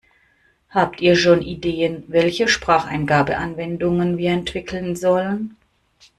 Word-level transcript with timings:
Habt 0.71 0.99
ihr 0.99 1.15
schon 1.15 1.43
Ideen, 1.43 2.05
welche 2.07 2.47
Spracheingabe-Anwendungen 2.47 4.17
wir 4.17 4.31
entwickeln 4.31 4.95
sollen? 4.95 5.57